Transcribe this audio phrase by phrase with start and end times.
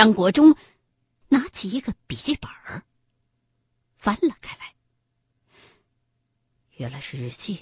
[0.00, 0.56] 张国忠
[1.28, 2.82] 拿起一个笔记本儿，
[3.98, 4.74] 翻了开来。
[6.76, 7.60] 原来是日记，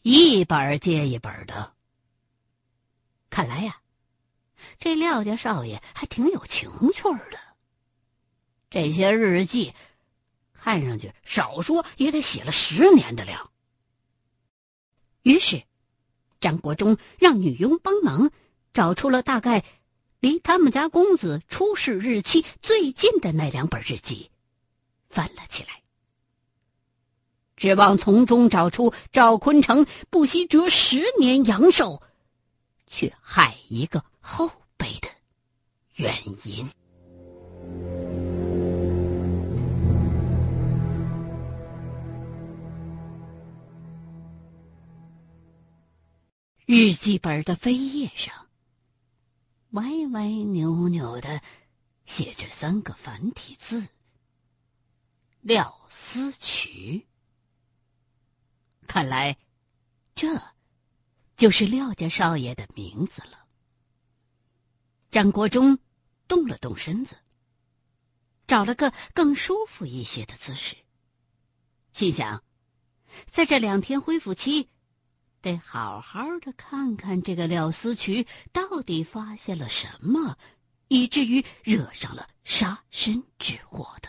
[0.00, 1.74] 一本接一本的。
[3.28, 3.82] 看来呀，
[4.78, 7.38] 这廖家少爷还挺有情趣的。
[8.70, 9.74] 这些日记，
[10.54, 13.50] 看上去少说也得写了十年的量。
[15.20, 15.62] 于是，
[16.40, 18.30] 张国忠让女佣帮忙
[18.72, 19.62] 找出了大概
[20.20, 24.30] 离他们家公子出事日期最近的那两本日记，
[25.08, 25.80] 翻了起来，
[27.56, 32.02] 指望从中找出赵坤城不惜折十年阳寿，
[32.86, 35.08] 去害一个后辈的
[35.96, 36.68] 原因。
[46.66, 48.32] 日记本的扉页上，
[49.70, 51.40] 歪歪扭扭的
[52.04, 53.86] 写着三个繁体字
[55.42, 57.06] ：“廖思渠。”
[58.88, 59.38] 看来，
[60.14, 60.42] 这
[61.36, 63.46] 就是廖家少爷的名字了。
[65.10, 65.78] 张国忠
[66.26, 67.16] 动了动身子，
[68.48, 70.76] 找了个更舒服一些的姿势，
[71.92, 72.42] 心想，
[73.26, 74.68] 在这两天恢复期。
[75.42, 80.36] 得好好的看看这个廖思渠到底发现了什么，
[80.88, 84.08] 以至于惹上了杀身之祸的。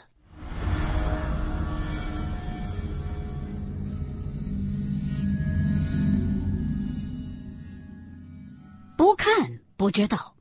[8.98, 10.36] 不看不知道，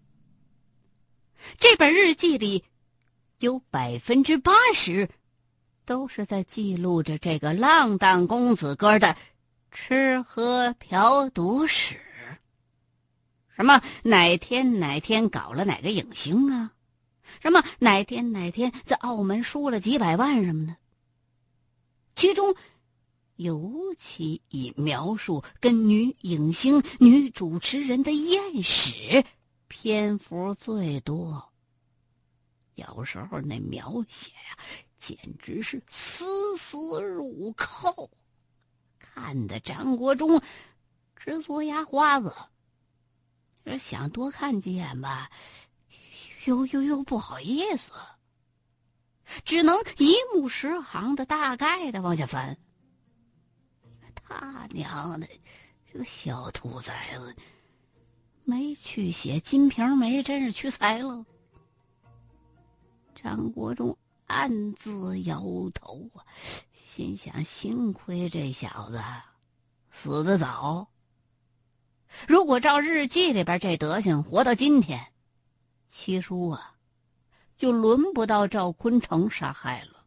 [1.56, 2.64] 这本日记里
[3.38, 5.08] 有百分之八十
[5.86, 9.16] 都是在记录着这个浪荡公子哥的。
[9.70, 12.00] 吃喝嫖赌史，
[13.54, 16.72] 什么哪天哪天搞了哪个影星啊？
[17.40, 20.76] 什么哪天哪天在澳门输了几百万什么的？
[22.16, 22.54] 其中，
[23.36, 29.24] 尤其以描述跟女影星、女主持人的艳史
[29.68, 31.52] 篇幅最多。
[32.74, 34.58] 有时候那描写呀，
[34.98, 38.10] 简直是丝丝入扣。
[39.20, 40.40] 看得张国忠
[41.14, 42.34] 直嘬牙花子，
[43.66, 45.30] 这想多看几眼吧，
[46.46, 47.92] 又又又不好意思，
[49.44, 52.56] 只能一目十行的大概的往下翻。
[54.14, 55.28] 他娘的，
[55.92, 57.36] 这个小兔崽子，
[58.44, 61.26] 没去写《金瓶梅》，真是屈才了。
[63.14, 65.42] 张国忠暗自摇
[65.74, 66.24] 头啊。
[66.90, 69.00] 心想：幸亏这小子
[69.92, 70.88] 死得早。
[72.26, 75.00] 如果照日记里边这德行活到今天，
[75.88, 76.74] 七叔啊，
[77.56, 80.04] 就轮不到赵坤成杀害了。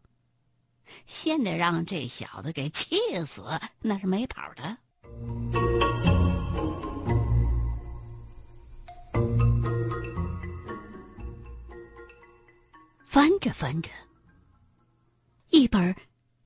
[1.08, 3.44] 先得让这小子给气死，
[3.80, 4.78] 那是没跑的。
[13.06, 13.90] 翻着翻着，
[15.50, 15.96] 一本。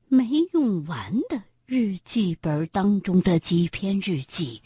[0.09, 4.61] 没用完的日记本当中的几篇日记，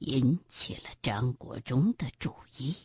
[0.00, 2.76] 引起了张国忠的注意。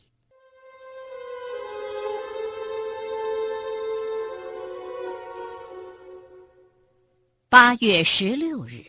[7.50, 8.86] 八月十六日，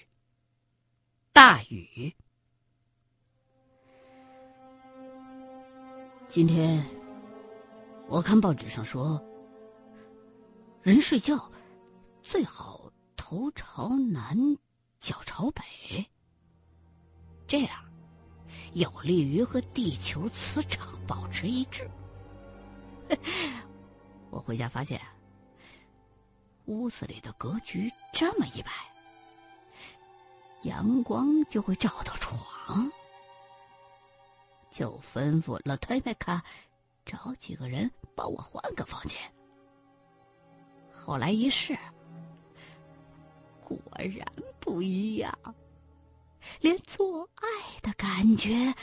[1.33, 2.15] 大雨。
[6.29, 6.85] 今天
[8.07, 9.21] 我看报纸上说，
[10.81, 11.51] 人睡觉。
[12.31, 14.37] 最好头朝南，
[15.01, 15.63] 脚朝北，
[17.47, 17.83] 这样
[18.75, 21.91] 有利于和地球磁场保持一致。
[24.29, 25.01] 我回家发现，
[26.67, 28.71] 屋子里的格局这么一摆，
[30.65, 32.93] 阳光就会照到床，
[34.71, 36.45] 就吩咐了特梅卡
[37.07, 39.19] 找几个人帮我换个房间。
[40.93, 41.75] 后来一试。
[43.69, 44.27] 果然
[44.59, 45.37] 不一样，
[46.61, 47.47] 连做爱
[47.83, 48.75] 的感觉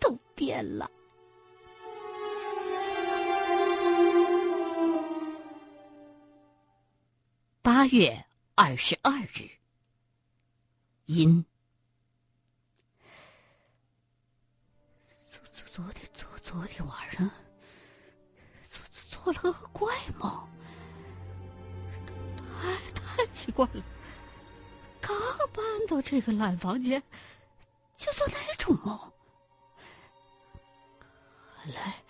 [0.00, 0.90] 都变了。
[7.60, 8.24] 八月
[8.54, 9.50] 二十二日，
[11.04, 11.44] 阴。
[15.30, 17.30] 昨昨昨天昨昨天晚上
[18.70, 20.48] 做做了个怪梦。
[23.16, 23.84] 太奇怪了，
[25.00, 25.14] 刚
[25.52, 27.02] 搬到这个烂房间，
[27.96, 29.12] 就做那种梦。
[31.56, 32.02] 看来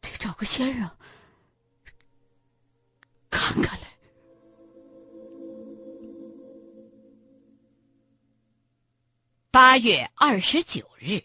[0.00, 0.90] 得找个先生
[3.30, 3.86] 看看来。
[9.50, 11.22] 八月二十九日，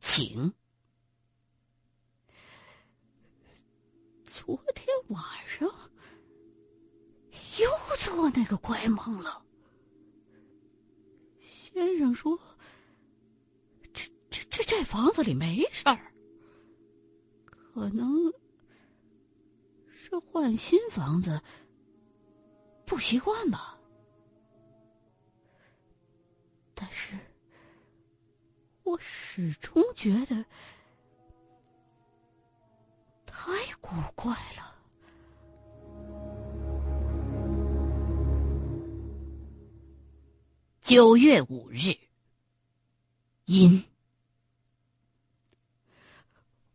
[0.00, 0.52] 晴。
[4.24, 5.83] 昨天晚上
[7.60, 9.44] 又做那个怪梦了。
[11.40, 12.38] 先生说
[13.92, 16.12] ：“这这这这房子里没事儿，
[17.46, 18.32] 可能
[19.88, 21.40] 是换新房子
[22.86, 23.78] 不习惯吧。”
[26.74, 27.16] 但是，
[28.82, 30.44] 我始终觉得
[33.26, 33.44] 太
[33.80, 34.73] 古怪了。
[40.84, 41.96] 九月五日，
[43.46, 43.82] 阴。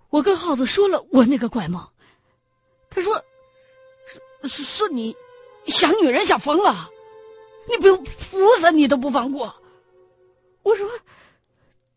[0.09, 1.88] 我跟耗子说了我那个怪梦，
[2.89, 3.23] 他说
[4.50, 5.15] ：“是是你
[5.67, 6.89] 想女人想疯了，
[7.69, 9.56] 你不用菩萨你都不放过。”
[10.63, 10.89] 我说：“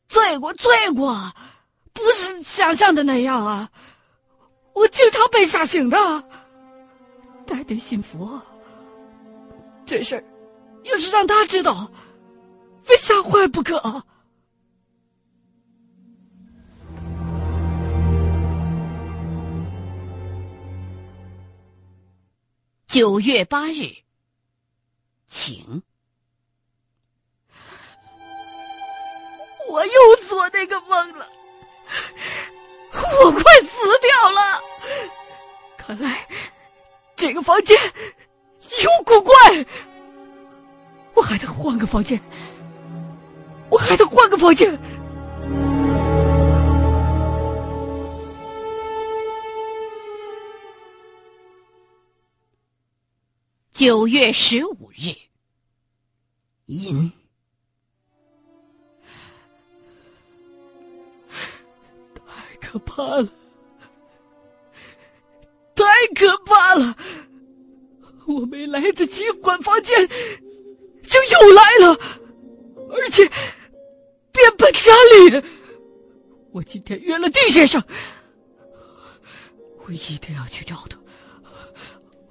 [0.06, 1.34] 罪过，罪过，
[1.94, 3.72] 不是想象的那样啊！
[4.74, 5.96] 我经常被吓醒的，
[7.46, 8.38] 带点信佛。
[9.86, 10.24] 这事儿
[10.84, 11.90] 要是让他知道，
[12.84, 14.04] 非吓坏不可。”
[22.88, 23.90] 九月八日，
[25.26, 25.82] 请。
[29.70, 31.26] 我又做那个梦了，
[32.92, 34.60] 我快死掉了。
[35.78, 36.28] 看来
[37.16, 37.74] 这个房间
[38.82, 39.32] 有古怪，
[41.14, 42.20] 我还得换个房间，
[43.70, 44.78] 我还得换个房间。
[53.72, 55.14] 九月十五日，
[56.66, 57.10] 阴。
[62.24, 63.28] 太可怕了，
[65.74, 66.96] 太可怕了！
[68.26, 70.08] 我没来得及换房间，
[71.12, 72.00] 就又来了，
[72.90, 73.28] 而且
[74.32, 75.44] 变本加厉。
[76.52, 77.82] 我今天约了丁先生，
[79.84, 80.98] 我一定要去找他。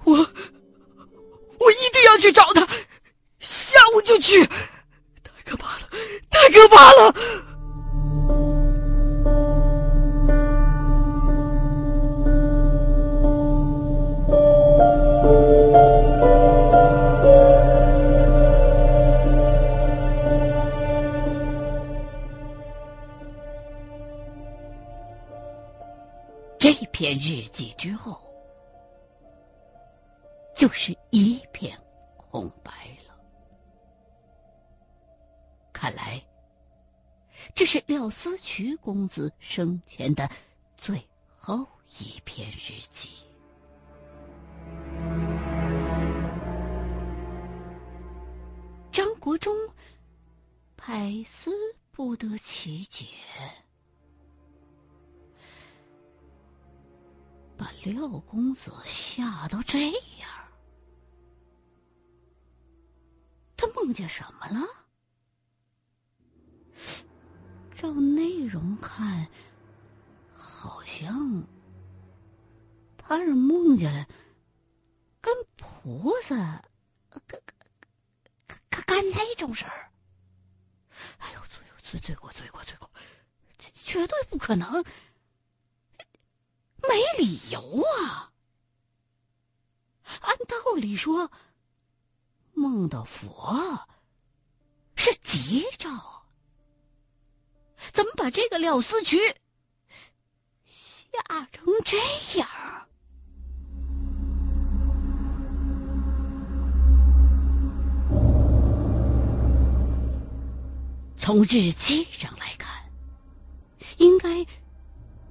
[0.04, 0.16] 我
[1.60, 2.68] 我一定要去找他，
[3.40, 4.44] 下午就去。
[4.44, 5.90] 太可怕了，
[6.30, 7.14] 太可怕了！
[30.62, 31.76] 就是一片
[32.16, 32.72] 空白
[33.08, 33.20] 了。
[35.74, 36.24] 看来，
[37.56, 40.30] 这是廖思渠公子生前的
[40.78, 41.04] 最
[41.40, 41.66] 后
[42.00, 43.10] 一篇日记。
[48.92, 49.52] 张国忠
[50.76, 51.50] 百思
[51.90, 53.08] 不得其解。
[57.58, 60.30] 把廖公子吓到这样，
[63.82, 64.68] 梦见什么了？
[67.76, 69.28] 照内容看，
[70.36, 71.44] 好像
[72.96, 74.08] 他是梦见了
[75.20, 76.64] 跟菩萨
[78.70, 79.92] 干干那种事儿。
[81.18, 82.88] 哎呦，罪罪罪过罪过罪过，
[83.74, 84.72] 绝对不可能。
[86.84, 88.32] 没理由啊！
[90.22, 91.32] 按道理说，
[92.54, 93.80] 梦到佛
[94.96, 95.90] 是吉兆，
[97.92, 99.18] 怎么把这个廖思渠
[100.66, 101.98] 吓成这
[102.40, 102.48] 样？
[111.18, 112.84] 从日记上来看，
[113.98, 114.46] 应该。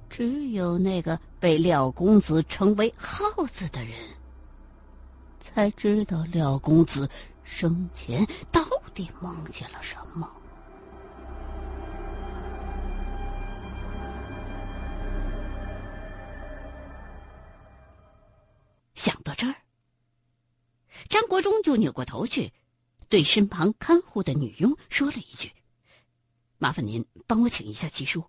[0.09, 3.97] 只有那个被廖公子称为耗子的人，
[5.53, 7.09] 才知道廖公子
[7.43, 10.31] 生前到底梦见了什么。
[18.93, 19.55] 想到这儿，
[21.09, 22.53] 张国忠就扭过头去，
[23.09, 25.51] 对身旁看护的女佣说了一句
[26.59, 28.23] ：“麻烦您帮我请一下七叔。”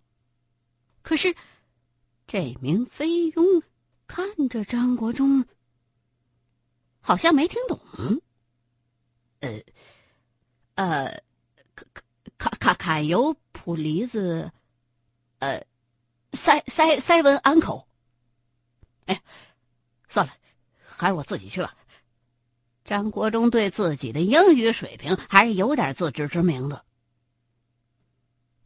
[1.02, 1.34] 可是。
[2.24, 3.44] 这名菲佣
[4.06, 5.44] 看着张国忠，
[7.02, 7.78] 好像没听懂。
[9.40, 9.60] 呃，
[10.76, 11.22] 呃，
[11.74, 11.86] 砍
[12.38, 14.50] 砍砍砍油普梨子，
[15.40, 15.62] 呃，
[16.32, 17.86] 塞塞塞文安口。
[19.06, 19.20] 哎，
[20.08, 20.32] 算了，
[20.86, 21.76] 还是我自己去吧。
[22.84, 26.84] 张国忠对自己的英语水平还是有点自知之明的。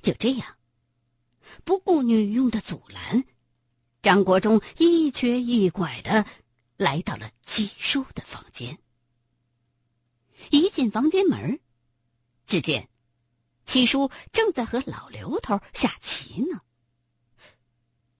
[0.02, 0.56] 就这样，
[1.64, 3.24] 不顾女佣的阻拦，
[4.02, 6.24] 张国忠一瘸一拐的
[6.76, 8.78] 来到了七叔的房间。
[10.50, 11.58] 一进房间门，
[12.46, 12.88] 只见
[13.64, 16.60] 七叔正在和老刘头下棋呢。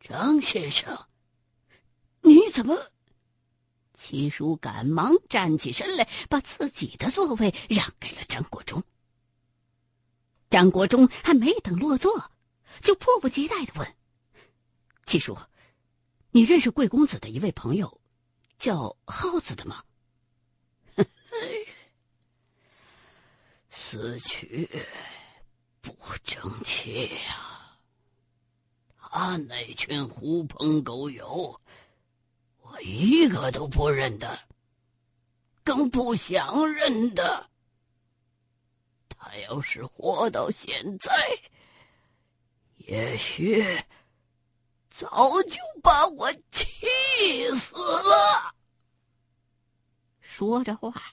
[0.00, 1.08] 张先生，
[2.22, 2.92] 你怎么？
[3.92, 8.82] 七叔赶忙站起身来，把自己的座位让给了张国忠。
[10.48, 12.30] 张国忠还没等落座，
[12.82, 13.96] 就迫不及待的问
[15.04, 15.36] ：“七叔，
[16.30, 17.95] 你认识贵公子的一位朋友，
[18.58, 19.82] 叫耗子的吗
[23.70, 24.68] ？”“死去
[25.80, 25.94] 不
[26.24, 27.78] 争气呀！
[28.98, 31.60] 他那群狐朋狗友。”
[32.68, 34.38] 我一个都不认得，
[35.62, 37.48] 更不想认得。
[39.08, 41.14] 他要是活到现在，
[42.78, 43.64] 也许
[44.98, 48.54] 早就把我气死了。
[50.20, 51.12] 说着话，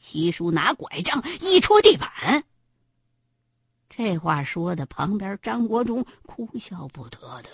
[0.00, 2.44] 七叔拿拐杖一戳地板。
[3.88, 7.50] 这话说的，旁边张国忠哭笑不得的。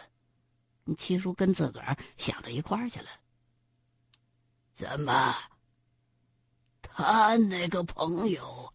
[0.97, 3.09] 七叔跟自个儿想到一块儿去了。
[4.75, 5.35] 怎么？
[6.81, 8.73] 他那个朋友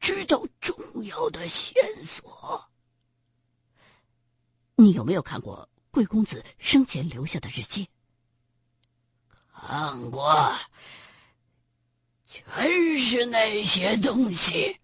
[0.00, 2.68] 知道重要的线索？
[4.74, 7.88] 你有没有看过贵公子生前留下的日记？
[9.50, 10.52] 看过，
[12.26, 14.78] 全是那些东西。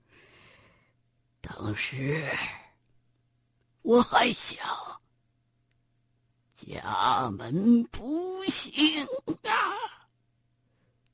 [1.42, 2.26] 当时
[3.82, 4.66] 我还想，
[6.54, 9.04] 家门不幸
[9.42, 9.76] 啊。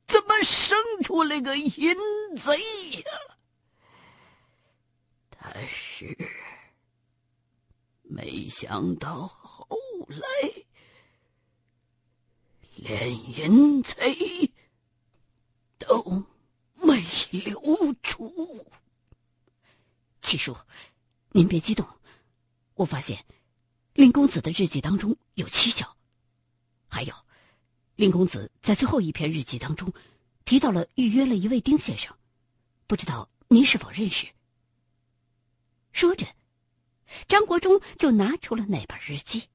[0.06, 1.96] 怎么生出来个淫
[2.36, 2.56] 贼
[3.00, 3.04] 呀？
[5.30, 6.16] 但是
[8.08, 10.18] 没想到后来
[12.76, 14.50] 连淫贼
[15.78, 16.24] 都
[16.74, 18.66] 没留住。
[20.22, 20.56] 七叔，
[21.32, 21.86] 您别激动，
[22.74, 23.24] 我发现
[23.92, 25.96] 林公子的日记当中有蹊跷，
[26.88, 27.14] 还有。
[27.96, 29.92] 林公子在最后一篇日记当中，
[30.44, 32.16] 提到了预约了一位丁先生，
[32.86, 34.28] 不知道您是否认识。
[35.92, 36.26] 说着，
[37.26, 39.48] 张国忠就拿出了那本日记。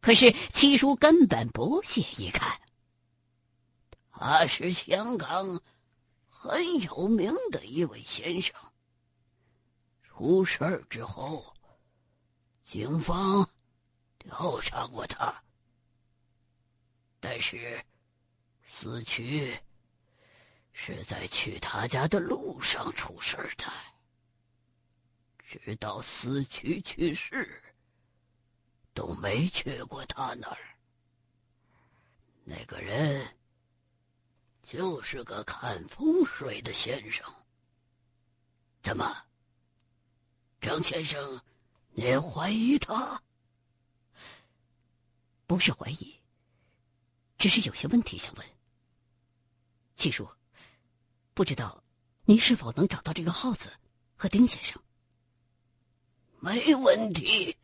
[0.00, 2.60] 可是七叔根本不屑一看。
[4.10, 5.60] 他是香港
[6.28, 8.54] 很有名的一位先生。
[10.02, 11.54] 出事儿之后，
[12.64, 13.48] 警方
[14.18, 15.42] 调查过他。
[17.20, 17.84] 但是，
[18.68, 19.56] 死去
[20.72, 23.66] 是在去他家的路上出事的。
[25.48, 27.62] 直到死去去世，
[28.92, 30.58] 都没去过他那儿。
[32.44, 33.34] 那个人
[34.62, 37.24] 就是个看风水的先生。
[38.82, 39.24] 怎么，
[40.60, 41.40] 张先生，
[41.92, 43.22] 你怀疑他？
[45.46, 46.20] 不是怀疑。
[47.38, 48.46] 只是有些问题想问，
[49.96, 50.28] 七叔，
[51.32, 51.82] 不知道
[52.26, 53.72] 您是否能找到这个耗子
[54.14, 54.78] 和丁先生？
[56.40, 57.56] 没问题，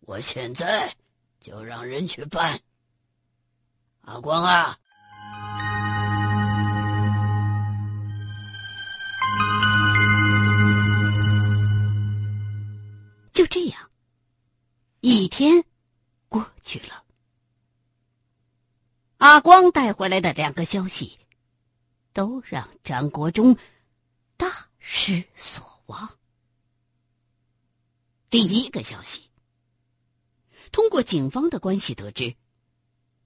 [0.00, 0.94] 我现在
[1.40, 2.60] 就让人去办。
[4.02, 4.76] 阿光啊，
[13.32, 13.90] 就这样，
[15.00, 15.64] 一天
[16.28, 17.02] 过去了。
[19.16, 21.18] 阿光带回来的两个消息，
[22.12, 23.56] 都让张国忠
[24.36, 24.46] 大
[24.78, 26.19] 失所望。
[28.30, 29.28] 第一个消息，
[30.70, 32.36] 通过警方的关系得知，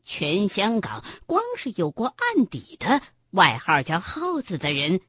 [0.02, 5.02] 全香港光是有过案底的外号叫“耗子”的人，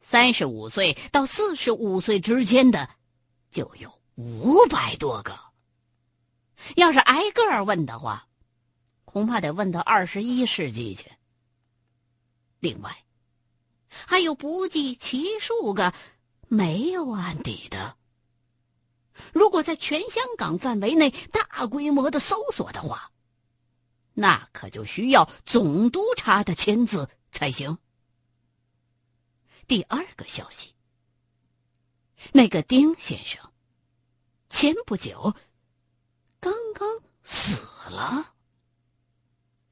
[0.00, 2.88] 三十五岁到四十五岁之间的，
[3.50, 5.38] 就有五百多个。
[6.76, 8.28] 要是挨个问的话，
[9.04, 11.12] 恐怕得问到二十一世纪去。
[12.60, 13.04] 另外，
[13.88, 15.92] 还有不计其数个
[16.48, 17.98] 没有案底的。
[19.32, 23.10] 如果在全香港范围内大规模的搜索的话，
[24.14, 27.78] 那可就需要总督察的签字才行。
[29.66, 30.74] 第二个消息，
[32.32, 33.40] 那个丁先生
[34.48, 35.34] 前不久
[36.40, 36.88] 刚刚
[37.22, 37.56] 死
[37.90, 38.34] 了，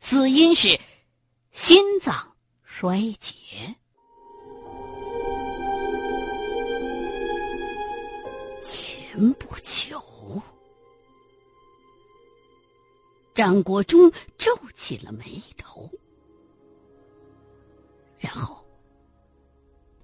[0.00, 0.80] 死因是
[1.52, 3.76] 心脏衰竭。
[9.14, 10.42] 前不久，
[13.32, 15.88] 张国忠皱起了眉头，
[18.18, 18.66] 然后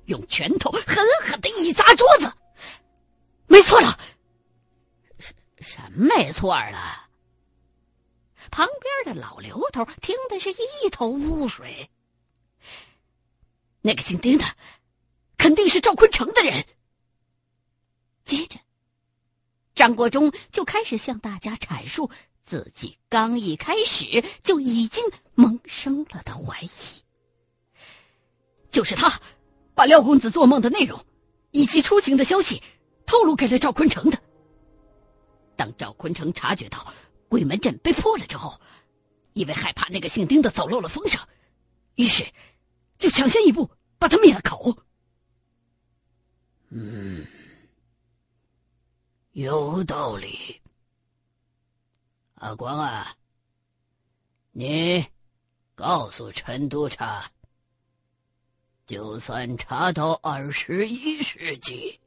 [0.04, 2.32] 用拳头狠狠的一砸桌子。
[3.48, 3.98] 没错了，
[5.58, 7.10] 什么没错了？
[8.48, 11.90] 旁边的老刘头听的是一头雾水。
[13.80, 14.44] 那个姓丁的，
[15.36, 16.64] 肯定是赵坤成的人。
[18.22, 18.56] 接着。
[19.80, 22.10] 张国忠就开始向大家阐述
[22.42, 25.02] 自己刚一开始就已经
[25.34, 26.68] 萌生了的怀疑，
[28.70, 29.18] 就是他
[29.74, 31.02] 把廖公子做梦的内容
[31.52, 32.62] 以及出行的消息
[33.06, 34.18] 透露给了赵坤成的。
[35.56, 36.92] 当赵坤成察觉到
[37.30, 38.60] 鬼门阵被破了之后，
[39.32, 41.18] 因为害怕那个姓丁的走漏了风声，
[41.94, 42.22] 于是
[42.98, 44.76] 就抢先一步把他灭了口。
[46.68, 47.24] 嗯。
[49.40, 50.60] 有道理，
[52.34, 53.16] 阿光啊，
[54.52, 55.02] 你
[55.74, 57.24] 告诉陈督察，
[58.84, 61.98] 就算查到二十一世纪，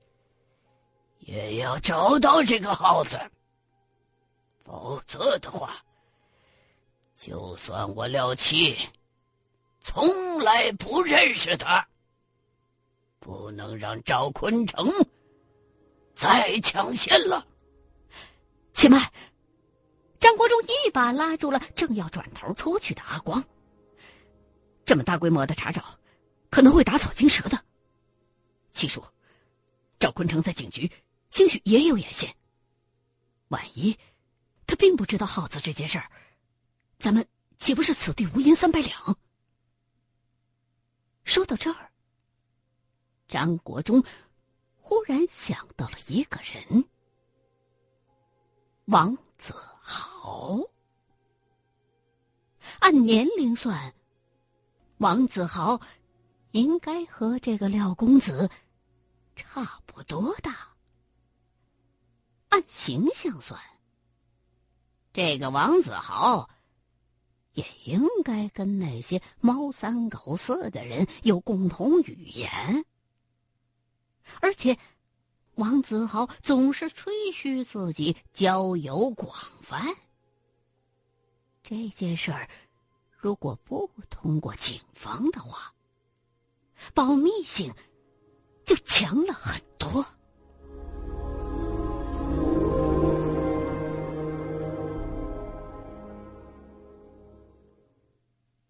[1.21, 3.19] 也要找到这个耗子，
[4.63, 5.83] 否则的话，
[7.15, 8.77] 就算我廖七
[9.81, 11.83] 从来不认识他，
[13.19, 14.87] 不能让赵坤成。
[16.13, 17.48] 再抢先了，
[18.74, 19.12] 且慢！
[20.20, 23.43] 张国忠一把拉住了正要转头出去的阿光。
[24.86, 25.99] 这么大规模的查找，
[26.49, 27.65] 可能会打草惊蛇的。
[28.71, 29.04] 七叔，
[29.99, 30.89] 赵坤成在警局，
[31.30, 32.34] 兴许也有眼线。
[33.49, 33.97] 万一
[34.65, 36.10] 他并不知道耗子这件事儿，
[36.99, 39.17] 咱们岂不是此地无银三百两？
[41.26, 41.91] 说到这儿，
[43.28, 44.04] 张国忠。
[44.93, 46.86] 忽然想到了一个人，
[48.86, 50.62] 王子豪。
[52.77, 53.95] 按年龄算，
[54.99, 55.82] 王子豪
[56.51, 58.51] 应该和这个廖公子
[59.36, 60.75] 差不多大。
[62.49, 63.60] 按形象算，
[65.12, 66.47] 这个王子豪
[67.53, 72.86] 也应该跟那些猫三狗四的人有共同语言。
[74.41, 74.77] 而且，
[75.55, 79.95] 王子豪总是吹嘘自己交友广泛。
[81.62, 82.49] 这件事儿，
[83.12, 85.73] 如果不通过警方的话，
[86.93, 87.73] 保密性
[88.65, 90.05] 就强了很多。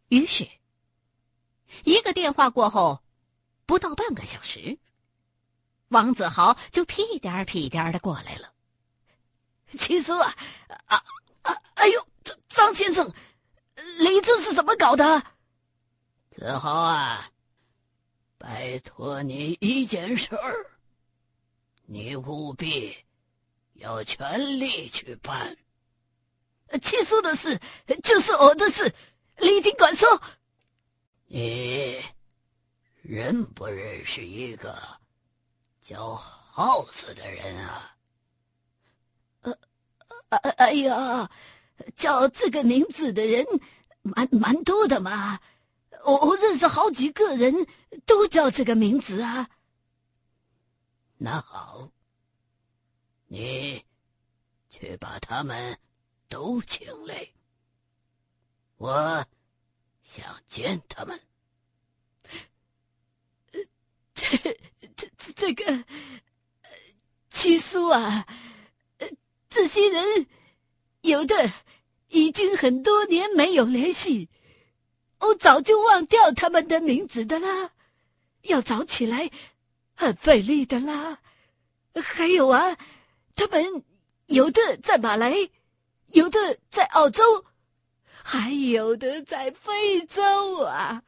[0.09, 0.47] 于是，
[1.85, 3.01] 一个电话过后，
[3.65, 4.77] 不到半个小时。
[5.93, 8.51] 王子豪就屁颠屁颠的过来了。
[9.79, 10.35] 七叔啊，
[10.87, 11.03] 啊
[11.43, 11.61] 啊！
[11.75, 13.11] 哎呦，张张先生，
[13.99, 15.23] 李子是怎么搞的？
[16.35, 17.29] 子豪啊，
[18.37, 20.65] 拜托你一件事儿，
[21.85, 22.97] 你务必
[23.73, 25.55] 要全力去办。
[26.81, 27.59] 七叔的事
[28.03, 28.93] 就是我的事，
[29.37, 30.21] 李尽管说。
[31.27, 31.99] 你
[33.01, 34.75] 认不认识一个？
[35.83, 37.97] 叫耗子的人啊，
[39.41, 39.53] 呃，
[40.29, 41.29] 哎哎呀，
[41.93, 43.45] 叫这个名字的人
[44.01, 45.41] 蛮蛮多的嘛，
[46.05, 47.67] 我我认识好几个人
[48.05, 49.49] 都叫这个名字啊。
[51.17, 51.91] 那好，
[53.27, 53.83] 你
[54.69, 55.77] 去把他们
[56.29, 57.29] 都请来，
[58.77, 59.25] 我
[60.01, 61.19] 想见他们。
[64.13, 64.57] 这。
[65.23, 65.83] 这这个
[67.29, 68.27] 七叔啊，
[69.49, 70.27] 这些人
[71.01, 71.49] 有的
[72.09, 74.27] 已经很多年没有联系，
[75.19, 77.71] 我早就忘掉他们的名字的啦，
[78.41, 79.31] 要找起来
[79.95, 81.19] 很费力的啦。
[81.95, 82.77] 还有啊，
[83.35, 83.83] 他们
[84.25, 85.33] 有的在马来，
[86.07, 87.45] 有的在澳洲，
[88.05, 91.01] 还有的在非洲啊，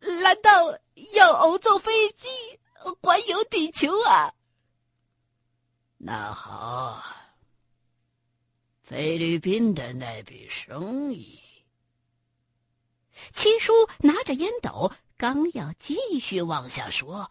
[0.00, 0.78] 难道
[1.12, 2.28] 要我坐飞机？
[3.00, 4.32] 环游地球啊！
[5.98, 7.02] 那好，
[8.82, 11.38] 菲律宾的那笔生意。
[13.32, 17.30] 七叔拿着烟斗，刚要继续往下说，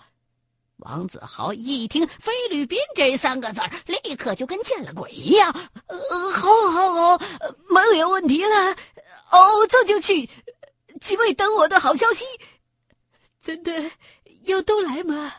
[0.77, 5.51] 王子豪一听“菲律宾”这三个字立刻就跟见了鬼一样。
[5.51, 7.25] 好，好，好，
[7.69, 8.71] 没有问题了。
[9.31, 10.29] 哦，这就去。
[11.01, 12.23] 几位等我的好消息，
[13.41, 13.71] 真的
[14.43, 15.34] 要都来吗？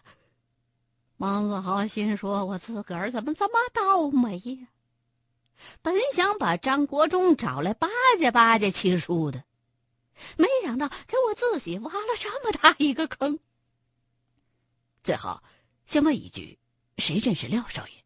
[1.19, 4.69] 王子豪心说：“我自个儿怎么这么倒霉呀？
[5.81, 7.89] 本想把张国忠找来巴
[8.19, 9.45] 结巴结七叔的。”
[10.37, 13.39] 没想到给我自己挖了这么大一个坑。
[15.03, 15.43] 最好
[15.87, 16.59] 先问一句：
[16.99, 18.05] 谁认识廖少爷？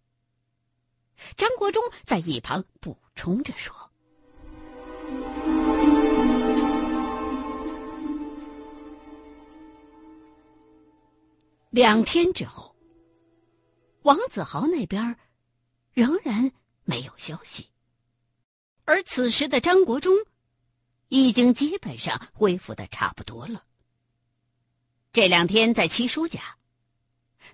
[1.37, 3.86] 张国忠在一旁补充着说。
[11.77, 12.75] 两天之后，
[14.01, 15.15] 王子豪那边
[15.93, 16.51] 仍然
[16.85, 17.69] 没有消息，
[18.87, 20.17] 而此时的张国忠。
[21.09, 23.63] 已经基本上恢复的差不多了。
[25.13, 26.57] 这两天在七叔家，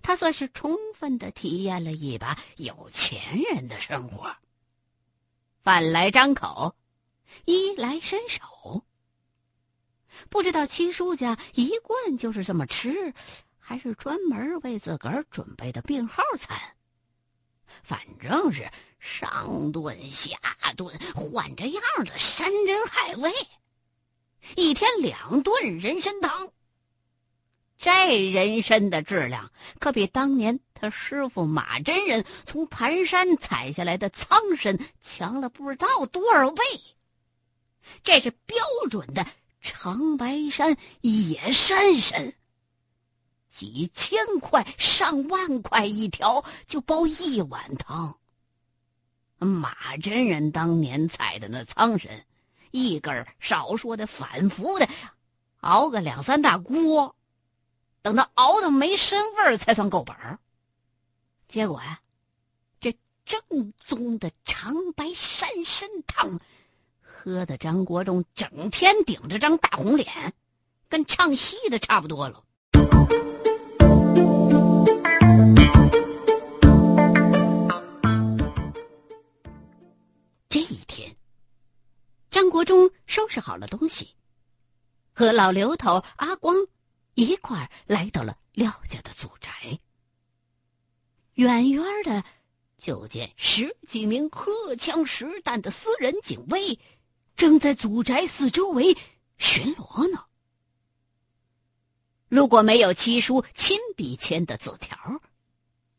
[0.03, 4.35] 他算是充分的体验了一把有钱人的生活。
[5.63, 6.77] 饭来张口，
[7.45, 8.85] 衣来伸手。
[10.31, 13.13] 不知道七叔家一贯就是这么吃，
[13.73, 16.55] 还是专门为自个儿准备的病号餐。
[17.83, 18.69] 反正是
[19.01, 20.37] 上顿下
[20.77, 23.33] 顿换着样的山珍海味，
[24.57, 26.53] 一天两顿人参汤。
[27.79, 36.63] 这人参的质量可比当年他师傅马真人从盘山采下来的苍参强了不知道多少倍。
[38.03, 38.59] 这是标
[38.91, 39.25] 准的
[39.63, 42.35] 长白山野山参。
[43.53, 48.19] 几千块、上万块一条，就煲一碗汤。
[49.39, 52.25] 马真人当年采的那苍参，
[52.71, 54.89] 一根少说的反复的
[55.61, 57.15] 熬个两三大锅，
[58.01, 60.39] 等到熬的没身味儿才算够本儿。
[61.47, 62.01] 结果呀，
[62.81, 66.41] 这正宗的长白山参汤，
[67.03, 70.33] 喝的张国忠整天顶着张大红脸，
[70.89, 72.43] 跟唱戏的差不多了。
[82.33, 84.17] 张国忠收拾好了东西，
[85.13, 86.57] 和老刘头阿光
[87.13, 89.79] 一块儿来到了廖家的祖宅。
[91.35, 92.25] 远远的，
[92.79, 96.81] 就见十几名荷枪实弹的私人警卫
[97.37, 98.97] 正在祖宅四周围
[99.37, 100.25] 巡逻呢。
[102.29, 105.21] 如果没有七叔亲笔签的字条，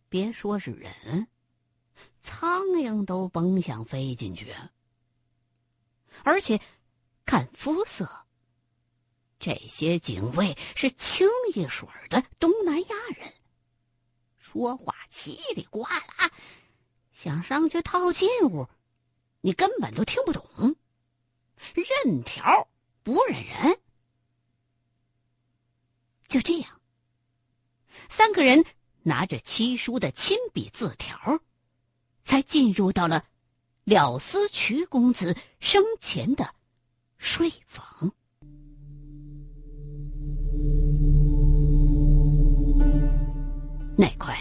[0.10, 1.28] 别说是人，
[2.22, 4.52] 苍蝇都甭想飞进去。
[6.24, 6.60] 而且，
[7.26, 8.26] 看肤色，
[9.40, 13.34] 这些警卫是清一水的东南亚人，
[14.38, 16.32] 说话叽里呱啦，
[17.12, 18.68] 想上去套近乎，
[19.42, 20.76] 你根本都听不懂，
[21.74, 22.70] 认条
[23.04, 23.80] 不认人。
[26.28, 26.82] 就这样，
[28.10, 28.66] 三个人
[29.04, 31.40] 拿着七叔的亲笔字条，
[32.24, 33.26] 才进入到了
[33.84, 36.46] 廖思渠公子生前的
[37.18, 38.12] 睡房。
[43.98, 44.36] 那块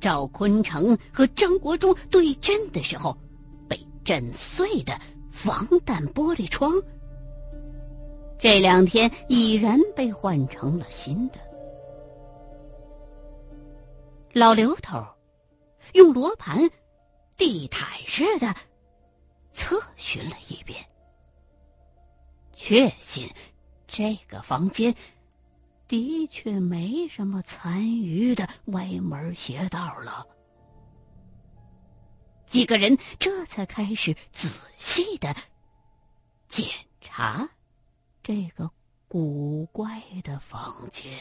[0.00, 3.16] 赵坤成和张国忠对阵的时候
[3.68, 4.96] 被震碎的
[5.32, 6.72] 防弹玻璃窗。
[8.38, 11.38] 这两天已然被换成了新的。
[14.32, 15.04] 老刘头
[15.94, 16.68] 用罗盘
[17.36, 18.54] 地毯似的
[19.52, 20.86] 测询了一遍，
[22.52, 23.28] 确信
[23.86, 24.94] 这个房间
[25.86, 30.26] 的确没什么残余的歪门邪道了。
[32.46, 35.34] 几个人这才开始仔细的
[36.48, 36.68] 检
[37.00, 37.48] 查。
[38.22, 38.70] 这个
[39.06, 41.12] 古怪的房间。